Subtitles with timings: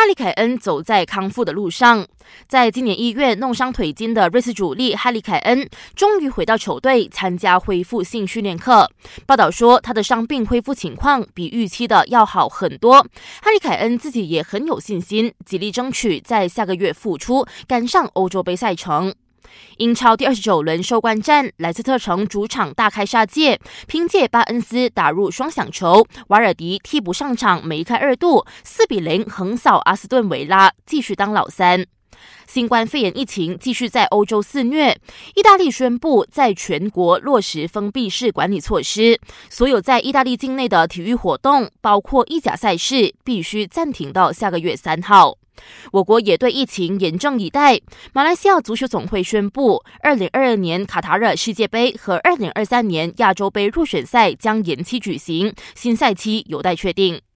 [0.00, 2.06] 哈利凯恩走在康复的路上。
[2.48, 8.90] 在今年一月弄伤腿筋的瑞士主力哈利凯恩，终于回到球队参加恢复性训练课。
[9.26, 13.02] 报道说，他的伤病恢复情况比预期的要好很多。
[13.42, 19.14] 哈利凯恩自己也很有信心，极力争取在下个月复出，赶上欧洲杯赛程。
[19.78, 31.86] 英超第二十九轮收官战，莱斯特城主场大开杀戒，凭借巴恩斯打入双响球，瓦尔迪替补上场梅开二度，四比零横扫阿斯顿维拉，继续当老三。
[32.46, 34.94] 新冠肺炎疫情继续在欧洲肆虐，
[35.34, 39.18] 意大利宣布在全国落实封闭式管理措施，
[39.48, 45.39] 所有在意大利境内的体育活动，包括意甲赛事，必须暂停到下个月三号。
[45.92, 47.80] 我国也对疫情严阵以待。
[48.12, 57.20] 马来西亚足球总会宣布，二零二二年卡塔尔世界杯和二零二三年亚洲杯入选赛将延期举行，新赛期有待确定。